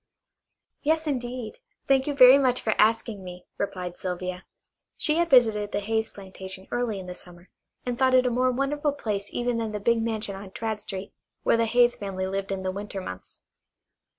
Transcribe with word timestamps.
"Yes, 0.81 1.05
indeed; 1.05 1.59
thank 1.87 2.07
you 2.07 2.15
very 2.15 2.39
much 2.39 2.59
for 2.59 2.73
asking 2.79 3.23
me," 3.23 3.45
replied 3.59 3.95
Sylvia. 3.97 4.45
She 4.97 5.17
had 5.17 5.29
visited 5.29 5.71
the 5.71 5.79
Hayes 5.79 6.09
plantation 6.09 6.67
early 6.71 6.99
in 6.99 7.05
the 7.05 7.13
summer, 7.13 7.49
and 7.85 7.99
thought 7.99 8.15
it 8.15 8.25
a 8.25 8.31
more 8.31 8.49
wonderful 8.51 8.93
place 8.93 9.29
even 9.31 9.59
than 9.59 9.73
the 9.73 9.79
big 9.79 10.01
mansion 10.01 10.35
on 10.35 10.49
Tradd 10.49 10.79
Street 10.79 11.13
where 11.43 11.55
the 11.57 11.65
Hayes 11.67 11.95
family 11.97 12.25
lived 12.25 12.51
in 12.51 12.63
the 12.63 12.71
winter 12.71 12.99
months. 12.99 13.43